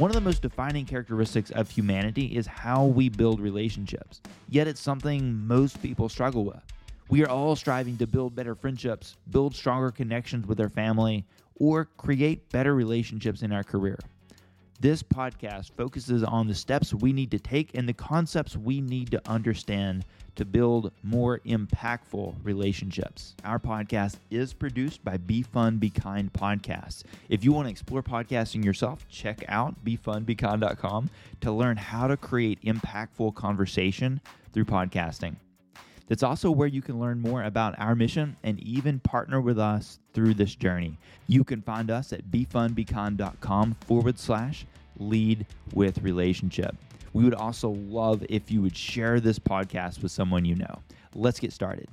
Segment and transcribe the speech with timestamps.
[0.00, 4.80] One of the most defining characteristics of humanity is how we build relationships, yet it's
[4.80, 6.62] something most people struggle with.
[7.10, 11.26] We are all striving to build better friendships, build stronger connections with our family,
[11.56, 13.98] or create better relationships in our career.
[14.80, 19.10] This podcast focuses on the steps we need to take and the concepts we need
[19.10, 20.06] to understand
[20.36, 23.34] to build more impactful relationships.
[23.44, 27.02] Our podcast is produced by Be Fun, Be Kind Podcasts.
[27.28, 31.10] If you want to explore podcasting yourself, check out befunbekind.com
[31.42, 34.22] to learn how to create impactful conversation
[34.54, 35.36] through podcasting.
[36.10, 40.00] That's also where you can learn more about our mission and even partner with us
[40.12, 40.98] through this journey.
[41.28, 44.66] You can find us at befunbekind.com forward slash
[44.98, 46.74] lead with relationship.
[47.12, 50.82] We would also love if you would share this podcast with someone you know.
[51.14, 51.86] Let's get started.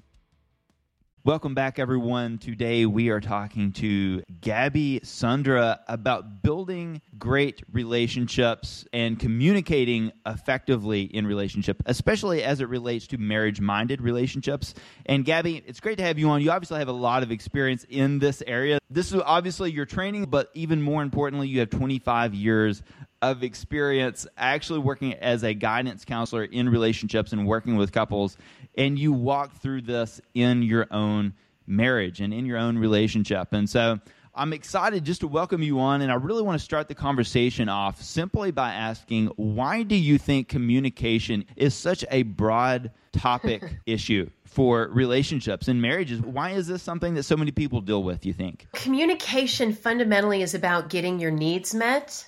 [1.27, 2.37] Welcome back, everyone.
[2.37, 11.27] Today we are talking to Gabby Sundra about building great relationships and communicating effectively in
[11.27, 14.73] relationship, especially as it relates to marriage-minded relationships.
[15.05, 16.41] And Gabby, it's great to have you on.
[16.41, 18.79] You obviously have a lot of experience in this area.
[18.89, 22.83] This is obviously your training, but even more importantly, you have 25 years
[23.21, 28.37] of experience actually working as a guidance counselor in relationships and working with couples
[28.77, 31.33] and you walk through this in your own
[31.65, 33.53] marriage and in your own relationship.
[33.53, 33.99] And so
[34.35, 37.67] i'm excited just to welcome you on and i really want to start the conversation
[37.67, 44.29] off simply by asking why do you think communication is such a broad topic issue
[44.45, 46.21] for relationships and marriages?
[46.21, 48.67] Why is this something that so many people deal with you think?
[48.73, 52.27] Communication fundamentally is about getting your needs met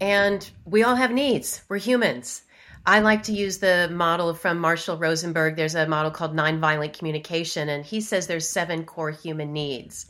[0.00, 1.62] and we all have needs.
[1.68, 2.42] We're humans.
[2.84, 5.56] I like to use the model from Marshall Rosenberg.
[5.56, 10.06] There's a model called nonviolent communication, and he says there's seven core human needs.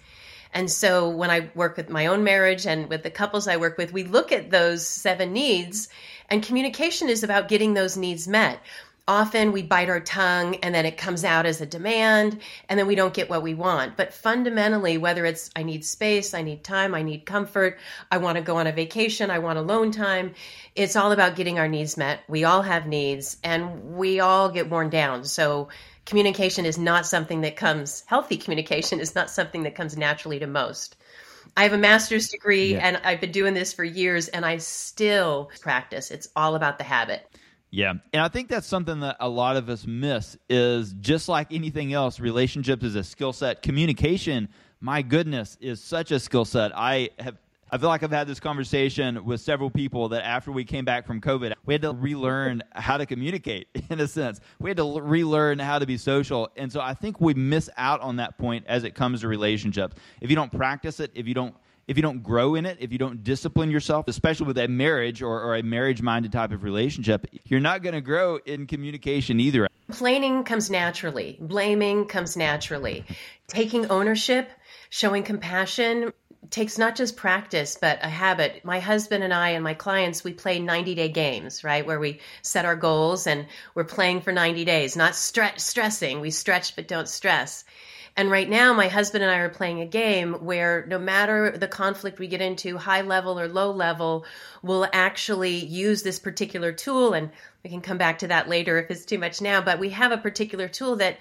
[0.52, 3.78] And so when I work with my own marriage and with the couples I work
[3.78, 5.88] with, we look at those seven needs,
[6.28, 8.60] and communication is about getting those needs met
[9.08, 12.88] often we bite our tongue and then it comes out as a demand and then
[12.88, 13.96] we don't get what we want.
[13.96, 17.78] But fundamentally, whether it's I need space, I need time, I need comfort,
[18.10, 20.34] I want to go on a vacation, I want alone time,
[20.74, 22.20] it's all about getting our needs met.
[22.28, 25.24] We all have needs and we all get worn down.
[25.24, 25.68] So
[26.04, 30.48] communication is not something that comes, healthy communication is not something that comes naturally to
[30.48, 30.96] most.
[31.56, 32.88] I have a master's degree yeah.
[32.88, 36.10] and I've been doing this for years and I still practice.
[36.10, 37.24] It's all about the habit.
[37.70, 37.94] Yeah.
[38.12, 41.92] And I think that's something that a lot of us miss is just like anything
[41.92, 43.62] else, relationships is a skill set.
[43.62, 44.48] Communication,
[44.80, 46.72] my goodness, is such a skill set.
[46.74, 47.36] I have
[47.68, 51.04] I feel like I've had this conversation with several people that after we came back
[51.04, 54.40] from COVID, we had to relearn how to communicate in a sense.
[54.60, 56.48] We had to relearn how to be social.
[56.56, 59.96] And so I think we miss out on that point as it comes to relationships.
[60.20, 62.92] If you don't practice it, if you don't if you don't grow in it, if
[62.92, 66.62] you don't discipline yourself, especially with a marriage or, or a marriage minded type of
[66.62, 69.68] relationship, you're not going to grow in communication either.
[69.86, 73.04] Complaining comes naturally, blaming comes naturally.
[73.46, 74.50] Taking ownership,
[74.90, 76.12] showing compassion
[76.50, 78.64] takes not just practice, but a habit.
[78.64, 81.86] My husband and I and my clients, we play 90 day games, right?
[81.86, 86.20] Where we set our goals and we're playing for 90 days, not stre- stressing.
[86.20, 87.64] We stretch but don't stress.
[88.16, 91.68] And right now, my husband and I are playing a game where no matter the
[91.68, 94.24] conflict we get into, high level or low level,
[94.62, 97.12] we'll actually use this particular tool.
[97.12, 97.30] And
[97.62, 99.60] we can come back to that later if it's too much now.
[99.60, 101.18] But we have a particular tool that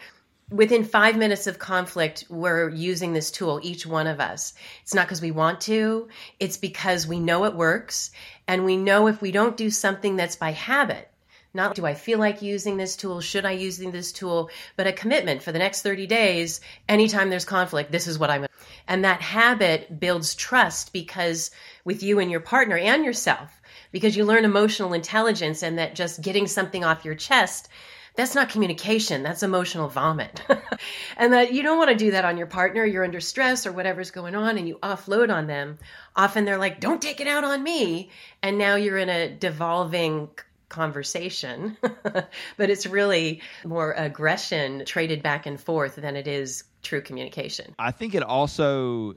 [0.50, 4.54] within five minutes of conflict, we're using this tool, each one of us.
[4.84, 6.08] It's not because we want to,
[6.40, 8.12] it's because we know it works.
[8.48, 11.10] And we know if we don't do something that's by habit,
[11.56, 13.22] not do I feel like using this tool?
[13.22, 14.50] Should I using this tool?
[14.76, 18.46] But a commitment for the next 30 days, anytime there's conflict, this is what I'm.
[18.88, 21.52] And that habit builds trust because
[21.84, 23.62] with you and your partner and yourself,
[23.92, 27.70] because you learn emotional intelligence and that just getting something off your chest
[28.16, 30.42] that's not communication that's emotional vomit
[31.18, 33.72] and that you don't want to do that on your partner you're under stress or
[33.72, 35.78] whatever's going on and you offload on them
[36.16, 38.10] often they're like don't take it out on me
[38.42, 40.30] and now you're in a devolving
[40.70, 47.76] conversation, but it's really more aggression traded back and forth than it is true communication.
[47.80, 49.16] I think it also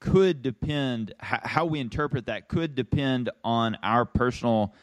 [0.00, 4.74] could depend how we interpret that could depend on our personal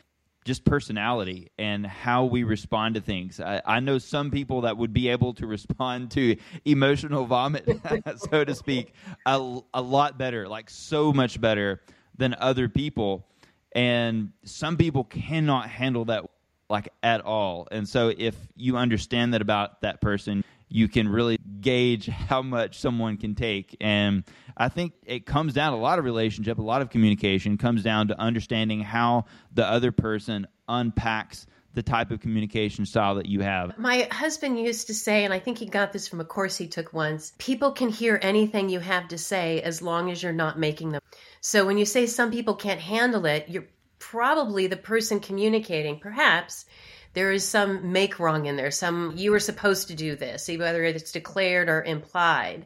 [0.43, 3.39] just personality and how we respond to things.
[3.39, 7.67] I, I, know some people that would be able to respond to emotional vomit,
[8.29, 8.93] so to speak,
[9.25, 11.81] a, a lot better, like so much better
[12.15, 13.25] than other people
[13.75, 16.25] and some people cannot handle that
[16.69, 21.37] like at all and so if you understand that about that person you can really
[21.61, 23.77] gauge how much someone can take.
[23.79, 24.23] And
[24.57, 28.07] I think it comes down a lot of relationship, a lot of communication comes down
[28.09, 33.77] to understanding how the other person unpacks the type of communication style that you have.
[33.77, 36.67] My husband used to say, and I think he got this from a course he
[36.67, 40.57] took once people can hear anything you have to say as long as you're not
[40.57, 41.01] making them.
[41.45, 43.67] So when you say some people can't handle it, you're
[43.99, 46.65] probably the person communicating, perhaps.
[47.13, 50.83] There is some make wrong in there, some you were supposed to do this, whether
[50.83, 52.65] it's declared or implied.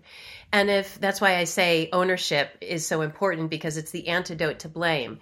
[0.51, 4.69] And if that's why I say ownership is so important because it's the antidote to
[4.69, 5.19] blame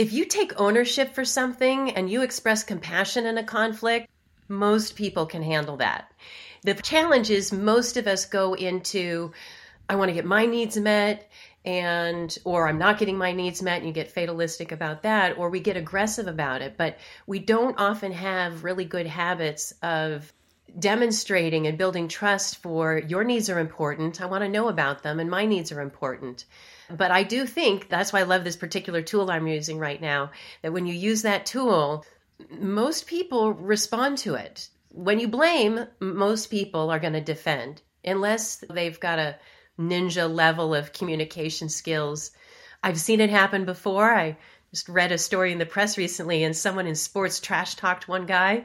[0.00, 4.08] if you take ownership for something and you express compassion in a conflict,
[4.48, 6.10] most people can handle that.
[6.62, 9.32] The challenge is most of us go into,
[9.90, 11.30] I want to get my needs met
[11.64, 15.50] and or I'm not getting my needs met and you get fatalistic about that or
[15.50, 20.32] we get aggressive about it but we don't often have really good habits of
[20.78, 25.20] demonstrating and building trust for your needs are important I want to know about them
[25.20, 26.46] and my needs are important
[26.96, 30.30] but I do think that's why I love this particular tool I'm using right now.
[30.62, 32.04] That when you use that tool,
[32.50, 34.68] most people respond to it.
[34.92, 39.36] When you blame, most people are going to defend, unless they've got a
[39.80, 42.30] ninja level of communication skills.
[42.82, 44.12] I've seen it happen before.
[44.12, 44.36] I
[44.70, 48.26] just read a story in the press recently, and someone in sports trash talked one
[48.26, 48.64] guy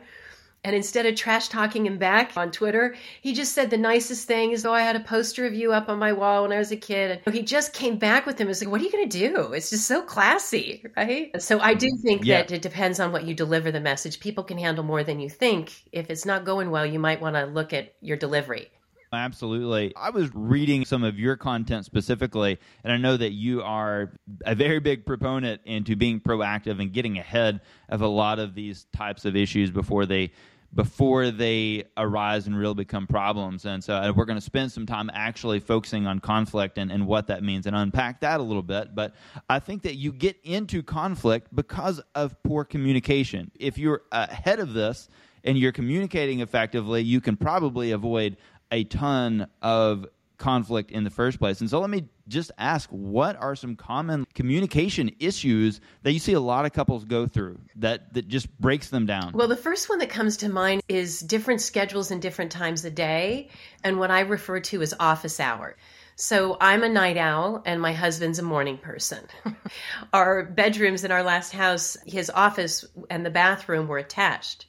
[0.66, 4.52] and instead of trash talking him back on Twitter, he just said the nicest thing
[4.52, 6.72] is, Oh, I had a poster of you up on my wall when I was
[6.72, 7.22] a kid.
[7.24, 8.50] And he just came back with him.
[8.50, 9.54] It's like, What are you going to do?
[9.54, 11.40] It's just so classy, right?
[11.40, 12.42] So I do think yeah.
[12.42, 14.20] that it depends on what you deliver the message.
[14.20, 15.72] People can handle more than you think.
[15.92, 18.72] If it's not going well, you might want to look at your delivery.
[19.16, 19.94] Absolutely.
[19.96, 24.12] I was reading some of your content specifically, and I know that you are
[24.46, 28.86] a very big proponent into being proactive and getting ahead of a lot of these
[28.96, 30.32] types of issues before they
[30.76, 33.66] before they arise and really become problems.
[33.66, 37.28] And so we're going to spend some time actually focusing on conflict and, and what
[37.28, 38.94] that means and unpack that a little bit.
[38.94, 39.16] But
[39.50, 43.52] I think that you get into conflict because of poor communication.
[43.58, 45.08] If you're ahead of this
[45.46, 48.36] and you're communicating effectively, you can probably avoid
[48.75, 50.06] a ton of
[50.38, 51.62] conflict in the first place.
[51.62, 56.33] And so let me just ask what are some common communication issues that you see
[56.33, 59.31] a lot of couples go through that that just breaks them down?
[59.33, 62.92] Well, the first one that comes to mind is different schedules and different times a
[62.92, 63.50] day
[63.81, 65.78] and what I refer to as office hour.
[66.18, 69.25] So I'm a night owl and my husband's a morning person.
[70.13, 74.66] our bedrooms in our last house, his office and the bathroom were attached.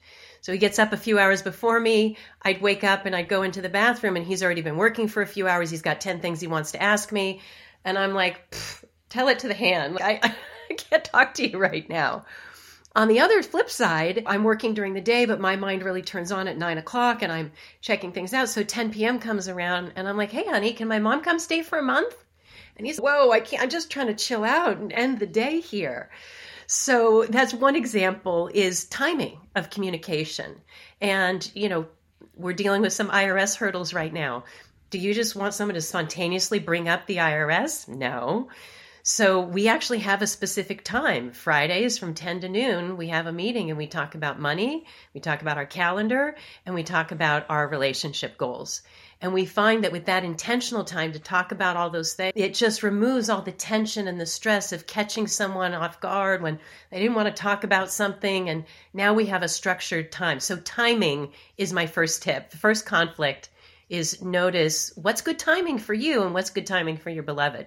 [0.47, 2.19] So he gets up a few hours before me.
[2.41, 5.21] I'd wake up and I'd go into the bathroom, and he's already been working for
[5.21, 5.73] a few hours.
[5.73, 7.41] He's got 10 things he wants to ask me.
[7.85, 8.55] And I'm like,
[9.09, 9.99] tell it to the hand.
[10.01, 10.21] I,
[10.71, 12.27] I can't talk to you right now.
[12.95, 16.31] On the other flip side, I'm working during the day, but my mind really turns
[16.31, 17.51] on at nine o'clock and I'm
[17.81, 18.49] checking things out.
[18.49, 19.19] So 10 p.m.
[19.19, 22.15] comes around and I'm like, hey, honey, can my mom come stay for a month?
[22.77, 25.59] And he's, whoa, I can't, I'm just trying to chill out and end the day
[25.59, 26.09] here.
[26.67, 30.61] So that's one example is timing of communication.
[31.01, 31.87] And, you know,
[32.37, 34.45] we're dealing with some IRS hurdles right now.
[34.91, 37.89] Do you just want someone to spontaneously bring up the IRS?
[37.89, 38.49] No.
[39.09, 41.31] So we actually have a specific time.
[41.31, 44.85] Fridays from 10 to noon, we have a meeting and we talk about money,
[45.15, 46.35] we talk about our calendar,
[46.65, 48.83] and we talk about our relationship goals.
[49.21, 52.53] And we find that with that intentional time to talk about all those things, it
[52.53, 56.59] just removes all the tension and the stress of catching someone off guard when
[56.91, 58.51] they didn't want to talk about something.
[58.51, 60.41] And now we have a structured time.
[60.41, 62.51] So, timing is my first tip.
[62.51, 63.49] The first conflict
[63.89, 67.67] is notice what's good timing for you and what's good timing for your beloved.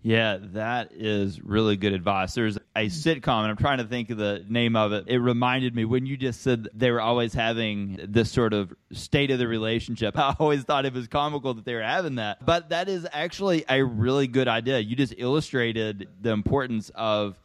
[0.00, 2.34] Yeah, that is really good advice.
[2.34, 5.04] There's a sitcom, and I'm trying to think of the name of it.
[5.06, 9.30] It reminded me when you just said they were always having this sort of state
[9.30, 10.18] of the relationship.
[10.18, 12.44] I always thought it was comical that they were having that.
[12.44, 14.80] But that is actually a really good idea.
[14.80, 17.38] You just illustrated the importance of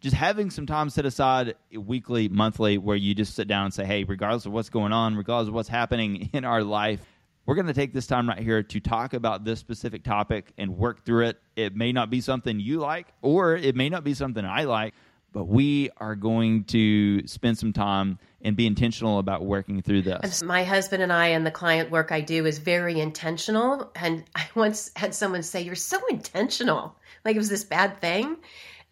[0.00, 3.84] just having some time set aside weekly, monthly, where you just sit down and say,
[3.84, 7.00] hey, regardless of what's going on, regardless of what's happening in our life,
[7.46, 10.76] we're going to take this time right here to talk about this specific topic and
[10.76, 11.40] work through it.
[11.56, 14.94] It may not be something you like, or it may not be something I like,
[15.32, 20.42] but we are going to spend some time and be intentional about working through this.
[20.42, 23.90] My husband and I and the client work I do is very intentional.
[23.94, 26.96] And I once had someone say, You're so intentional.
[27.24, 28.36] Like it was this bad thing.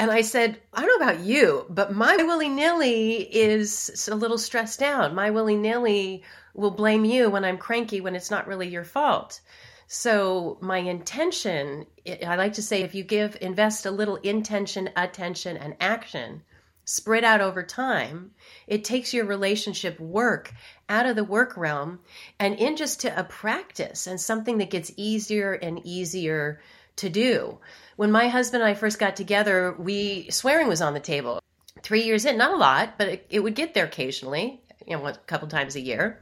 [0.01, 4.39] And I said, I don't know about you, but my willy nilly is a little
[4.39, 5.13] stressed out.
[5.13, 6.23] My willy nilly
[6.55, 9.43] will blame you when I'm cranky when it's not really your fault.
[9.89, 11.85] So my intention,
[12.27, 16.45] I like to say, if you give invest a little intention, attention, and action,
[16.87, 18.31] spread out over time,
[18.67, 20.55] it takes your relationship work
[20.89, 22.01] out of the work realm
[22.39, 26.59] and in just to a practice and something that gets easier and easier
[26.97, 27.59] to do.
[27.97, 31.41] When my husband and I first got together, we swearing was on the table.
[31.83, 35.07] Three years in, not a lot, but it, it would get there occasionally, you know,
[35.07, 36.21] a couple times a year.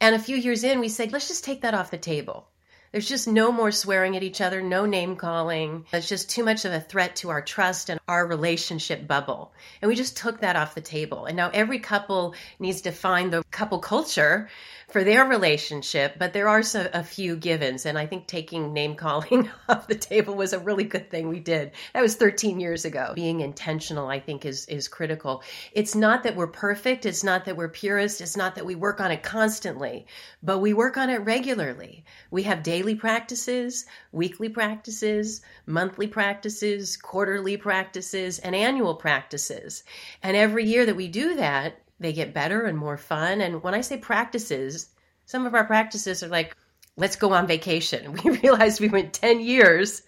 [0.00, 2.48] And a few years in, we said, let's just take that off the table.
[2.92, 5.84] There's just no more swearing at each other, no name calling.
[5.92, 9.52] It's just too much of a threat to our trust and our relationship bubble.
[9.82, 11.26] And we just took that off the table.
[11.26, 14.48] And now every couple needs to find the couple culture
[14.88, 17.84] for their relationship, but there are so, a few givens.
[17.84, 21.40] And I think taking name calling off the table was a really good thing we
[21.40, 21.72] did.
[21.92, 23.12] That was 13 years ago.
[23.14, 25.42] Being intentional, I think, is, is critical.
[25.72, 27.04] It's not that we're perfect.
[27.04, 28.22] It's not that we're purist.
[28.22, 30.06] It's not that we work on it constantly,
[30.42, 32.04] but we work on it regularly.
[32.30, 39.84] We have daily practices, weekly practices, monthly practices, quarterly practices, and annual practices.
[40.22, 43.40] And every year that we do that, they get better and more fun.
[43.40, 44.88] And when I say practices,
[45.26, 46.56] some of our practices are like,
[46.96, 48.16] let's go on vacation.
[48.24, 50.02] We realized we went 10 years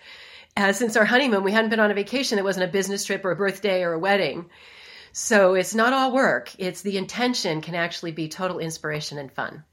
[0.56, 1.44] uh, since our honeymoon.
[1.44, 3.92] We hadn't been on a vacation that wasn't a business trip or a birthday or
[3.92, 4.50] a wedding.
[5.12, 6.52] So it's not all work.
[6.58, 9.64] It's the intention can actually be total inspiration and fun.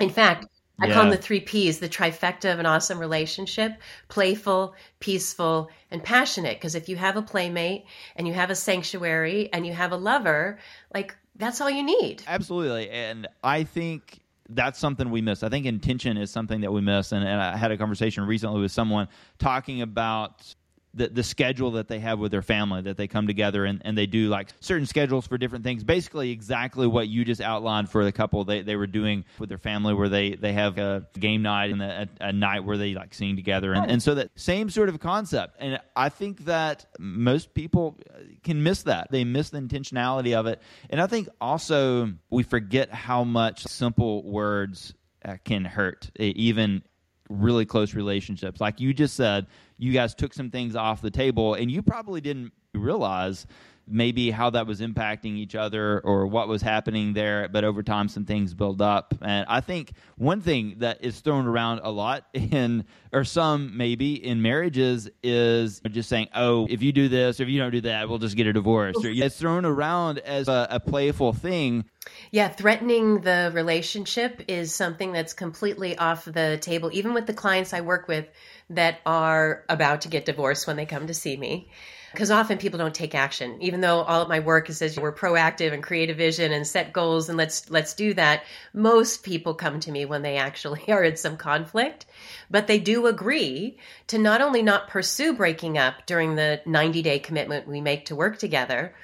[0.00, 0.46] In fact,
[0.80, 0.94] I yeah.
[0.94, 3.72] call them the three P's, the trifecta of an awesome relationship
[4.08, 6.56] playful, peaceful, and passionate.
[6.56, 9.96] Because if you have a playmate and you have a sanctuary and you have a
[9.96, 10.58] lover,
[10.94, 12.22] like that's all you need.
[12.26, 12.90] Absolutely.
[12.90, 15.42] And I think that's something we miss.
[15.42, 17.12] I think intention is something that we miss.
[17.12, 20.54] And, and I had a conversation recently with someone talking about
[20.98, 23.96] the, the schedule that they have with their family that they come together and, and
[23.96, 25.84] they do like certain schedules for different things.
[25.84, 28.44] Basically exactly what you just outlined for the couple.
[28.44, 31.80] They, they were doing with their family where they, they have a game night and
[31.80, 33.72] a, a night where they like sing together.
[33.72, 35.56] And, and so that same sort of concept.
[35.58, 37.98] And i think that most people
[38.42, 39.08] can miss that.
[39.10, 40.60] They miss the intentionality of it.
[40.90, 46.82] And i think also we forget how much simple words uh, can hurt even
[47.28, 48.60] really close relationships.
[48.60, 49.46] Like you just said
[49.78, 53.46] you guys took some things off the table and you probably didn't realize
[53.90, 58.08] maybe how that was impacting each other or what was happening there but over time
[58.08, 59.14] some things build up.
[59.22, 64.14] And i think one thing that is thrown around a lot in or some maybe
[64.22, 67.80] in marriages is just saying oh if you do this or if you don't do
[67.82, 68.96] that we'll just get a divorce.
[68.96, 71.84] Or it's thrown around as a, a playful thing.
[72.30, 77.72] Yeah, threatening the relationship is something that's completely off the table, even with the clients
[77.72, 78.26] I work with
[78.70, 81.70] that are about to get divorced when they come to see me.
[82.12, 85.12] Because often people don't take action, even though all of my work is says we're
[85.12, 88.44] proactive and create a vision and set goals and let's let's do that.
[88.72, 92.06] Most people come to me when they actually are in some conflict,
[92.50, 97.18] but they do agree to not only not pursue breaking up during the 90 day
[97.18, 98.94] commitment we make to work together,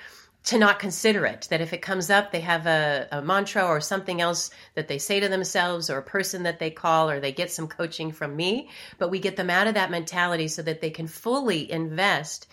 [0.45, 1.47] to not consider it.
[1.51, 4.99] That if it comes up, they have a, a, mantra or something else that they
[4.99, 8.37] say to themselves or a person that they call or they get some coaching from
[8.37, 8.69] me.
[8.99, 12.47] But we get them out of that mentality so that they can fully invest.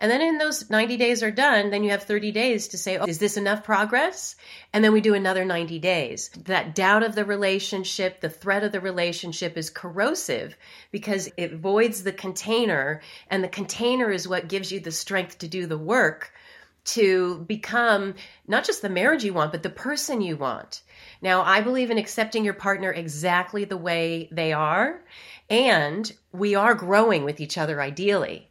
[0.00, 2.98] And then in those 90 days are done, then you have 30 days to say,
[2.98, 4.36] oh, is this enough progress?
[4.72, 6.30] And then we do another 90 days.
[6.44, 10.56] That doubt of the relationship, the threat of the relationship is corrosive
[10.92, 13.00] because it voids the container.
[13.28, 16.32] And the container is what gives you the strength to do the work
[16.84, 18.14] to become
[18.46, 20.82] not just the marriage you want, but the person you want.
[21.20, 25.02] Now, I believe in accepting your partner exactly the way they are,
[25.50, 28.47] and we are growing with each other ideally.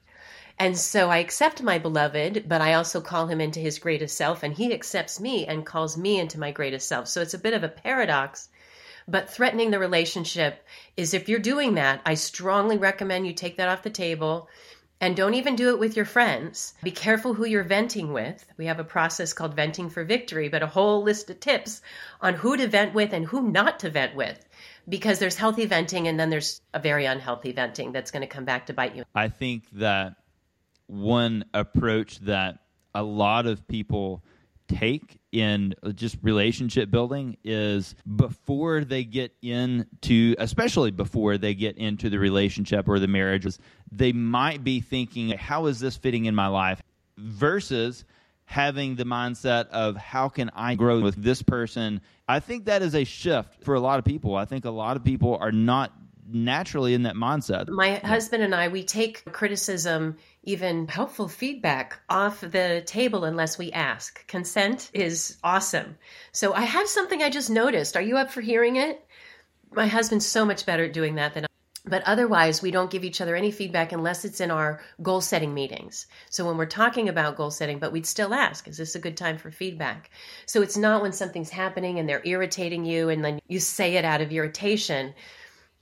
[0.60, 4.42] And so I accept my beloved, but I also call him into his greatest self,
[4.42, 7.08] and he accepts me and calls me into my greatest self.
[7.08, 8.50] So it's a bit of a paradox.
[9.08, 10.66] But threatening the relationship
[10.98, 14.50] is if you're doing that, I strongly recommend you take that off the table
[15.00, 16.74] and don't even do it with your friends.
[16.82, 18.44] Be careful who you're venting with.
[18.58, 21.82] We have a process called Venting for Victory, but a whole list of tips
[22.20, 24.44] on who to vent with and who not to vent with.
[24.90, 28.46] Because there's healthy venting and then there's a very unhealthy venting that's going to come
[28.46, 29.04] back to bite you.
[29.14, 30.16] I think that
[30.88, 32.60] one approach that
[32.96, 34.24] a lot of people
[34.68, 42.10] take in just relationship building is before they get into especially before they get into
[42.10, 43.48] the relationship or the marriage
[43.92, 46.82] they might be thinking how is this fitting in my life?
[47.18, 48.06] Versus
[48.46, 52.02] having the mindset of how can I grow with this person?
[52.28, 54.36] I think that is a shift for a lot of people.
[54.36, 55.92] I think a lot of people are not
[56.28, 57.70] naturally in that mindset.
[57.70, 63.72] My husband and I, we take criticism, even helpful feedback off the table unless we
[63.72, 64.26] ask.
[64.28, 65.98] Consent is awesome.
[66.32, 67.96] So I have something I just noticed.
[67.96, 69.06] Are you up for hearing it?
[69.72, 71.48] My husband's so much better at doing that than I.
[71.90, 75.54] But otherwise, we don't give each other any feedback unless it's in our goal setting
[75.54, 76.08] meetings.
[76.30, 79.16] So when we're talking about goal setting, but we'd still ask, is this a good
[79.16, 80.10] time for feedback?
[80.46, 84.04] So it's not when something's happening and they're irritating you and then you say it
[84.04, 85.14] out of irritation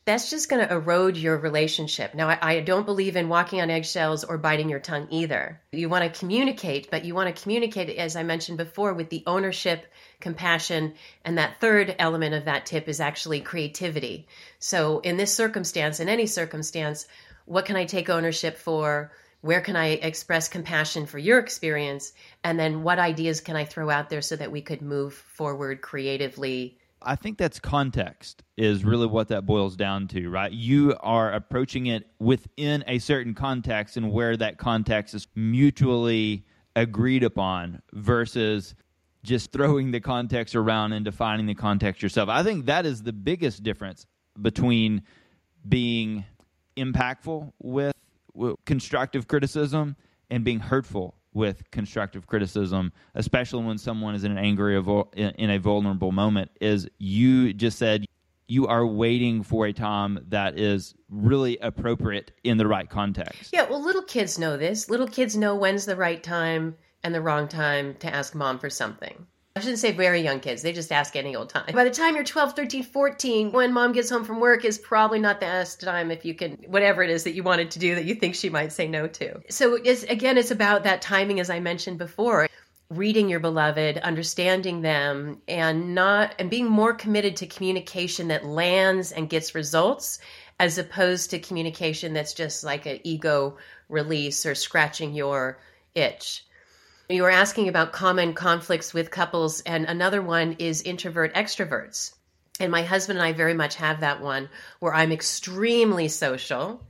[0.06, 2.14] that's just going to erode your relationship.
[2.14, 5.60] Now, I, I, don't believe in walking on eggshells or biting your tongue either.
[5.72, 9.24] You want to communicate, but you want to communicate, as I mentioned before, with the
[9.26, 10.94] ownership, compassion,
[11.24, 14.28] and that third element of that tip is actually creativity.
[14.60, 17.08] So, in this circumstance, in any circumstance,
[17.46, 19.12] what can I take ownership for?
[19.42, 22.14] Where can I express compassion for your experience?
[22.44, 25.82] And then what ideas can I throw out there so that we could move forward
[25.82, 28.90] creatively I think that's context is mm-hmm.
[28.90, 30.52] really what that boils down to, right?
[30.52, 37.24] You are approaching it within a certain context and where that context is mutually agreed
[37.24, 38.76] upon versus
[39.24, 42.30] just throwing the context around and defining the context yourself.
[42.30, 44.06] I think that is the biggest difference
[44.42, 45.02] between
[45.68, 46.26] being
[46.78, 47.94] impactful with,
[48.34, 49.96] with constructive criticism
[50.30, 55.60] and being hurtful with constructive criticism, especially when someone is in an angry in a
[55.60, 58.06] vulnerable moment, is you just said
[58.48, 63.52] you are waiting for a time that is really appropriate in the right context.
[63.52, 64.90] Yeah, well, little kids know this.
[64.90, 68.70] Little kids know when's the right time and the wrong time to ask mom for
[68.70, 69.28] something.
[69.58, 70.62] I shouldn't say very young kids.
[70.62, 71.74] They just ask any old time.
[71.74, 75.20] By the time you're 12, 13, 14, when mom gets home from work is probably
[75.20, 77.96] not the best time if you can, whatever it is that you wanted to do
[77.96, 79.40] that you think she might say no to.
[79.50, 82.50] So it's, again, it's about that timing, as I mentioned before
[82.90, 89.14] reading your beloved understanding them and not and being more committed to communication that lands
[89.14, 90.20] and gets results
[90.60, 93.58] as opposed to communication that's just like an ego
[93.90, 95.58] release or scratching your
[95.96, 96.45] itch
[97.10, 102.14] you were asking about common conflicts with couples, and another one is introvert extroverts.
[102.60, 106.86] And my husband and I very much have that one where I'm extremely social.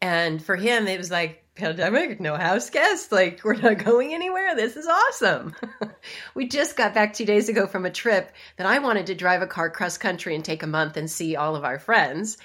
[0.00, 3.12] And for him, it was like, pandemic, no house guests.
[3.12, 4.56] Like, we're not going anywhere.
[4.56, 5.54] This is awesome.
[6.34, 9.42] we just got back two days ago from a trip that I wanted to drive
[9.42, 12.38] a car cross country and take a month and see all of our friends.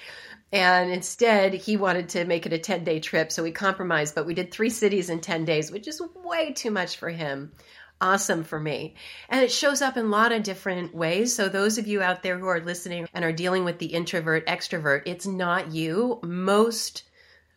[0.56, 3.30] And instead, he wanted to make it a 10 day trip.
[3.30, 6.70] So we compromised, but we did three cities in 10 days, which is way too
[6.70, 7.52] much for him.
[8.00, 8.94] Awesome for me.
[9.28, 11.34] And it shows up in a lot of different ways.
[11.34, 14.46] So, those of you out there who are listening and are dealing with the introvert
[14.46, 16.20] extrovert, it's not you.
[16.22, 17.02] Most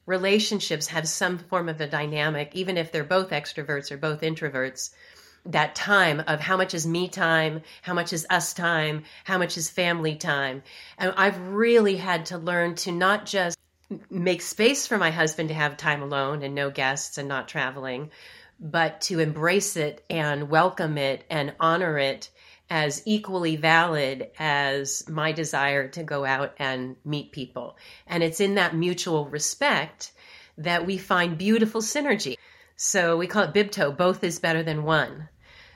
[0.06, 4.91] relationships have some form of a dynamic, even if they're both extroverts or both introverts
[5.45, 9.58] that time of how much is me time, how much is us time, how much
[9.58, 10.63] is family time.
[10.97, 13.58] And I've really had to learn to not just
[14.10, 18.12] make space for my husband to have time alone and no guests and not traveling,
[18.60, 22.30] but to embrace it and welcome it and honor it
[22.69, 27.78] as equally valid as my desire to go out and meet people.
[28.06, 30.12] And it's in that mutual respect
[30.60, 32.38] that we find beautiful synergy.
[32.82, 35.28] So we call it BIBTO, both is better than one.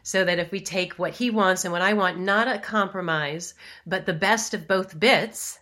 [0.04, 3.56] So that if we take what he wants and what I want, not a compromise,
[3.86, 5.60] but the best of both bits,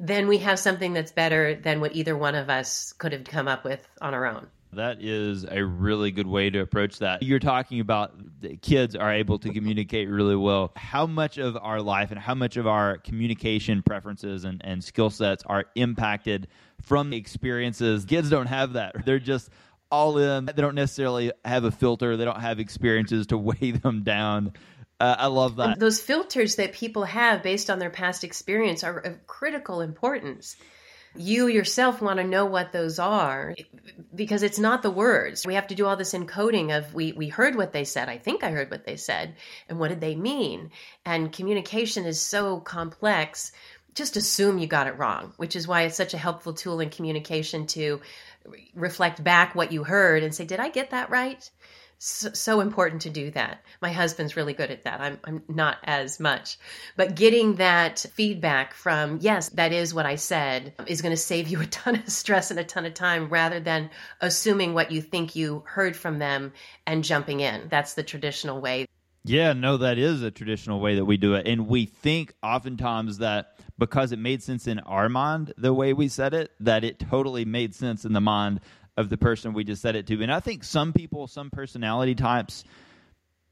[0.00, 3.46] then we have something that's better than what either one of us could have come
[3.46, 4.48] up with on our own.
[4.72, 7.22] That is a really good way to approach that.
[7.22, 8.12] You're talking about
[8.60, 10.72] kids are able to communicate really well.
[10.74, 15.10] How much of our life and how much of our communication preferences and, and skill
[15.10, 16.48] sets are impacted
[16.82, 18.04] from experiences?
[18.04, 19.06] Kids don't have that.
[19.06, 19.50] They're just
[19.94, 20.46] all in.
[20.46, 22.16] They don't necessarily have a filter.
[22.16, 24.52] They don't have experiences to weigh them down.
[24.98, 25.70] Uh, I love that.
[25.70, 30.56] And those filters that people have based on their past experience are of critical importance.
[31.16, 33.54] You yourself want to know what those are
[34.12, 35.46] because it's not the words.
[35.46, 38.08] We have to do all this encoding of we we heard what they said.
[38.08, 39.36] I think I heard what they said
[39.68, 40.72] and what did they mean?
[41.06, 43.52] And communication is so complex
[43.94, 46.90] just assume you got it wrong, which is why it's such a helpful tool in
[46.90, 48.00] communication to
[48.74, 51.48] reflect back what you heard and say, did I get that right?
[51.98, 53.62] So, so, important to do that.
[53.80, 55.00] My husband's really good at that.
[55.00, 56.58] I'm, I'm not as much.
[56.96, 61.48] But getting that feedback from, yes, that is what I said, is going to save
[61.48, 65.00] you a ton of stress and a ton of time rather than assuming what you
[65.00, 66.52] think you heard from them
[66.86, 67.68] and jumping in.
[67.68, 68.86] That's the traditional way.
[69.26, 71.48] Yeah, no, that is a traditional way that we do it.
[71.48, 76.08] And we think oftentimes that because it made sense in our mind the way we
[76.08, 78.60] said it, that it totally made sense in the mind
[78.98, 80.22] of the person we just said it to.
[80.22, 82.64] And I think some people, some personality types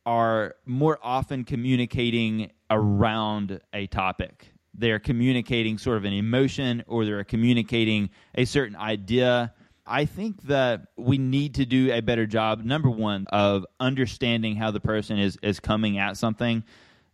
[0.05, 4.53] are more often communicating around a topic.
[4.75, 9.55] They're communicating sort of an emotion or they're communicating a certain idea
[9.87, 14.71] I think that we need to do a better job, number one, of understanding how
[14.71, 16.65] the person is, is coming at something,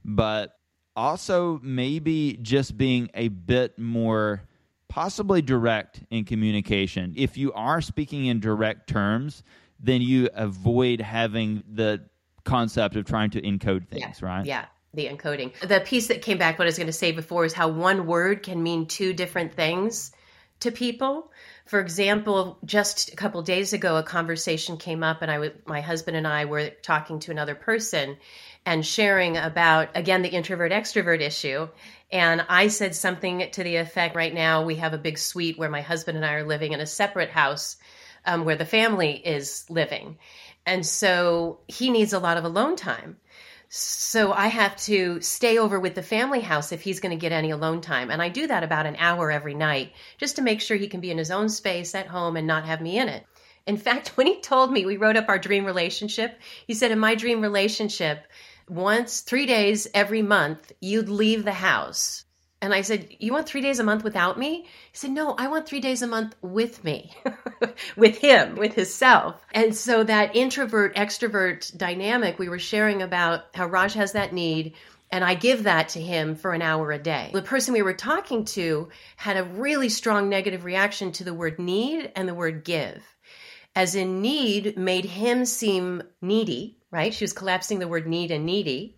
[0.04, 0.54] but
[0.94, 4.42] also maybe just being a bit more
[4.88, 7.14] possibly direct in communication.
[7.16, 9.42] If you are speaking in direct terms,
[9.81, 12.04] then you avoid having the
[12.44, 14.26] concept of trying to encode things, yeah.
[14.26, 14.46] right?
[14.46, 15.52] Yeah the encoding.
[15.61, 18.07] The piece that came back, what I was going to say before, is how one
[18.07, 20.12] word can mean two different things
[20.61, 21.31] to people.
[21.66, 26.16] For example, just a couple days ago, a conversation came up, and I, my husband
[26.16, 28.16] and I were talking to another person
[28.64, 31.68] and sharing about again the introvert extrovert issue.
[32.11, 35.71] And I said something to the effect, "Right now, we have a big suite where
[35.71, 37.77] my husband and I are living in a separate house
[38.25, 40.18] um, where the family is living,
[40.66, 43.18] and so he needs a lot of alone time."
[43.70, 47.33] So I have to stay over with the family house if he's going to get
[47.33, 48.11] any alone time.
[48.11, 51.00] And I do that about an hour every night just to make sure he can
[51.00, 53.26] be in his own space at home and not have me in it.
[53.66, 56.98] In fact, when he told me we wrote up our dream relationship, he said, In
[56.98, 58.26] my dream relationship,
[58.68, 62.24] once, three days every month, you'd leave the house
[62.61, 64.62] and I said, You want three days a month without me?
[64.62, 67.12] He said, No, I want three days a month with me,
[67.97, 69.44] with him, with his self.
[69.53, 74.75] And so that introvert extrovert dynamic, we were sharing about how Raj has that need.
[75.11, 77.31] And I give that to him for an hour a day.
[77.33, 81.59] The person we were talking to had a really strong negative reaction to the word
[81.59, 83.03] need and the word give.
[83.75, 87.14] As in, need made him seem needy, right?
[87.14, 88.97] She was collapsing the word need and needy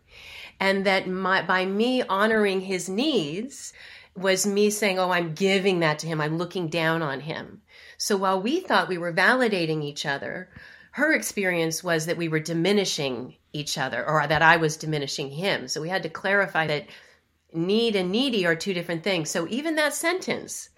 [0.61, 3.73] and that my, by me honoring his needs
[4.15, 6.21] was me saying, Oh, I'm giving that to him.
[6.21, 7.63] I'm looking down on him.
[7.97, 10.51] So while we thought we were validating each other,
[10.93, 15.69] her experience was that we were diminishing each other or that I was diminishing him.
[15.69, 16.87] So we had to clarify that
[17.53, 19.31] need and needy are two different things.
[19.31, 20.69] So even that sentence,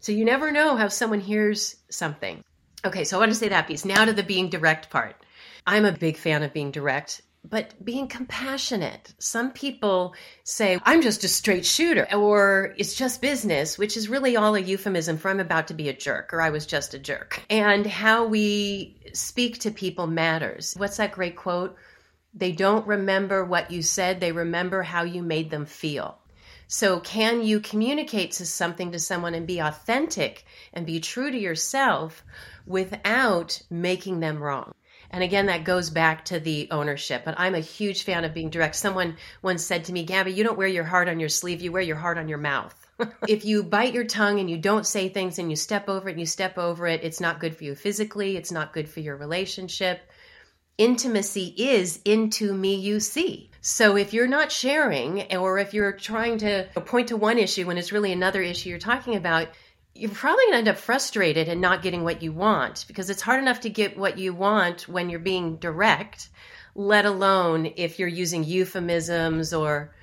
[0.00, 2.42] so you never know how someone hears something.
[2.84, 3.84] Okay, so I want to say that piece.
[3.84, 5.16] Now to the being direct part.
[5.66, 9.12] I'm a big fan of being direct but being compassionate.
[9.18, 14.36] Some people say, I'm just a straight shooter, or it's just business, which is really
[14.36, 16.98] all a euphemism for I'm about to be a jerk, or I was just a
[16.98, 17.42] jerk.
[17.50, 20.74] And how we speak to people matters.
[20.76, 21.76] What's that great quote?
[22.34, 26.18] They don't remember what you said, they remember how you made them feel.
[26.68, 31.38] So, can you communicate to something to someone and be authentic and be true to
[31.38, 32.24] yourself
[32.66, 34.72] without making them wrong?
[35.12, 37.22] And again, that goes back to the ownership.
[37.24, 38.74] But I'm a huge fan of being direct.
[38.76, 41.70] Someone once said to me, Gabby, you don't wear your heart on your sleeve, you
[41.70, 42.74] wear your heart on your mouth.
[43.28, 46.12] if you bite your tongue and you don't say things and you step over it
[46.12, 49.00] and you step over it, it's not good for you physically, it's not good for
[49.00, 50.00] your relationship.
[50.78, 53.50] Intimacy is into me you see.
[53.60, 57.78] So if you're not sharing or if you're trying to point to one issue when
[57.78, 59.48] it's really another issue you're talking about,
[59.94, 63.22] you're probably going to end up frustrated and not getting what you want because it's
[63.22, 66.28] hard enough to get what you want when you're being direct,
[66.74, 69.94] let alone if you're using euphemisms or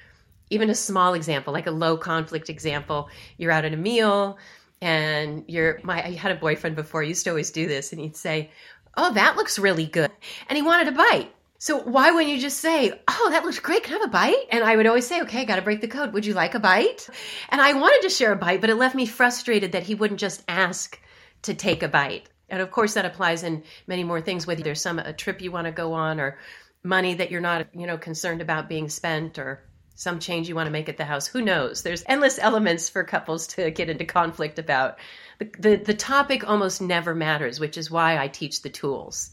[0.51, 3.09] even a small example, like a low conflict example.
[3.37, 4.37] You're out at a meal
[4.81, 7.99] and you're my I had a boyfriend before, he used to always do this and
[7.99, 8.51] he'd say,
[8.95, 10.11] "Oh, that looks really good."
[10.47, 11.33] And he wanted a bite.
[11.61, 13.83] So why wouldn't you just say, "Oh, that looks great.
[13.83, 15.89] Can I have a bite?" And I would always say, "Okay, got to break the
[15.89, 16.13] code.
[16.13, 17.09] Would you like a bite?"
[17.49, 20.21] And I wanted to share a bite, but it left me frustrated that he wouldn't
[20.21, 20.97] just ask
[21.41, 22.29] to take a bite.
[22.47, 24.47] And of course, that applies in many more things.
[24.47, 26.39] Whether there's some a trip you want to go on, or
[26.81, 29.61] money that you're not, you know, concerned about being spent, or
[29.95, 31.27] some change you want to make at the house.
[31.27, 31.83] Who knows?
[31.83, 34.97] There's endless elements for couples to get into conflict about.
[35.39, 39.31] The, the, the topic almost never matters, which is why I teach the tools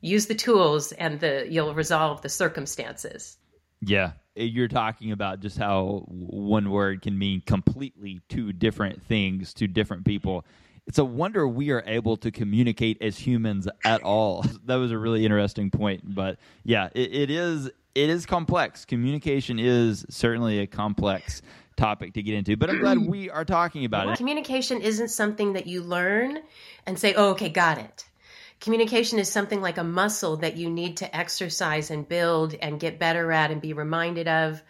[0.00, 3.36] use the tools and the you'll resolve the circumstances.
[3.80, 4.12] Yeah.
[4.34, 10.04] You're talking about just how one word can mean completely two different things to different
[10.04, 10.44] people.
[10.86, 14.44] It's a wonder we are able to communicate as humans at all.
[14.64, 18.84] That was a really interesting point but yeah it, it is it is complex.
[18.84, 21.42] Communication is certainly a complex
[21.76, 24.16] topic to get into but i'm glad we are talking about it.
[24.18, 26.38] communication isn't something that you learn
[26.86, 28.04] and say oh okay got it
[28.60, 32.98] Communication is something like a muscle that you need to exercise and build and get
[32.98, 34.62] better at and be reminded of.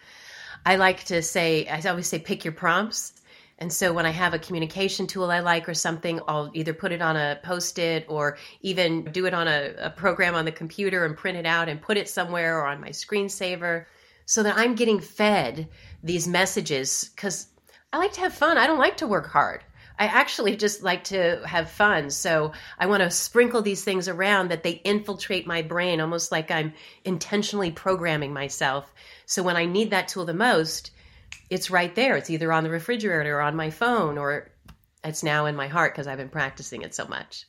[0.65, 3.13] I like to say, I always say, pick your prompts.
[3.57, 6.91] And so when I have a communication tool I like or something, I'll either put
[6.91, 10.51] it on a post it or even do it on a, a, program on the
[10.51, 13.85] computer and print it out and put it somewhere or on my screensaver
[14.25, 15.67] so that I'm getting fed
[16.01, 17.47] these messages because
[17.93, 18.57] I like to have fun.
[18.57, 19.63] I don't like to work hard.
[19.99, 22.09] I actually just like to have fun.
[22.09, 26.51] So I want to sprinkle these things around that they infiltrate my brain almost like
[26.51, 26.73] I'm
[27.05, 28.91] intentionally programming myself.
[29.25, 30.91] So when I need that tool the most,
[31.49, 32.17] it's right there.
[32.17, 34.49] It's either on the refrigerator or on my phone or
[35.03, 37.45] it's now in my heart because I've been practicing it so much.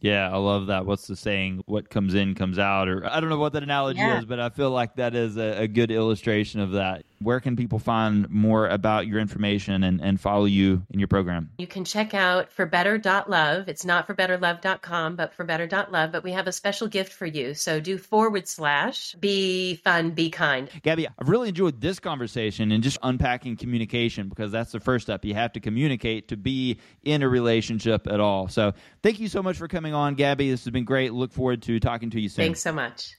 [0.00, 0.86] Yeah, I love that.
[0.86, 1.62] What's the saying?
[1.66, 4.18] What comes in comes out, or I don't know what that analogy yeah.
[4.18, 7.04] is, but I feel like that is a, a good illustration of that.
[7.20, 11.50] Where can people find more about your information and, and follow you in your program?
[11.58, 13.68] You can check out for better.love.
[13.68, 16.12] It's not for betterlove.com, but for better.love.
[16.12, 17.54] But we have a special gift for you.
[17.54, 20.68] So do forward slash be fun, be kind.
[20.82, 25.24] Gabby, I've really enjoyed this conversation and just unpacking communication because that's the first step.
[25.24, 28.48] You have to communicate to be in a relationship at all.
[28.48, 30.50] So thank you so much for coming on, Gabby.
[30.50, 31.12] This has been great.
[31.12, 32.44] Look forward to talking to you soon.
[32.44, 33.16] Thanks so much.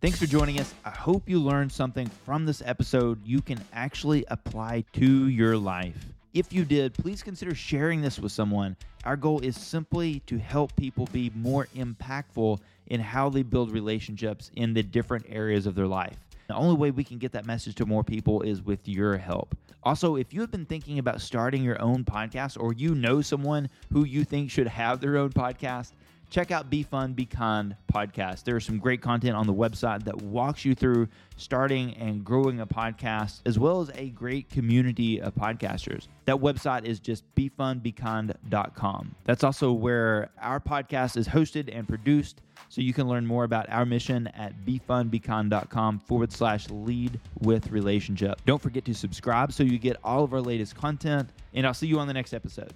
[0.00, 0.72] Thanks for joining us.
[0.82, 6.06] I hope you learned something from this episode you can actually apply to your life.
[6.32, 8.78] If you did, please consider sharing this with someone.
[9.04, 14.50] Our goal is simply to help people be more impactful in how they build relationships
[14.56, 16.16] in the different areas of their life.
[16.48, 19.54] The only way we can get that message to more people is with your help.
[19.82, 23.68] Also, if you have been thinking about starting your own podcast or you know someone
[23.92, 25.92] who you think should have their own podcast,
[26.30, 28.44] check out Be Fun, Be Kind podcast.
[28.44, 32.66] There's some great content on the website that walks you through starting and growing a
[32.66, 36.08] podcast, as well as a great community of podcasters.
[36.26, 39.14] That website is just befunbekind.com.
[39.24, 42.40] That's also where our podcast is hosted and produced.
[42.68, 48.40] So you can learn more about our mission at befunbekind.com forward slash lead with relationship.
[48.46, 51.88] Don't forget to subscribe so you get all of our latest content, and I'll see
[51.88, 52.72] you on the next episode.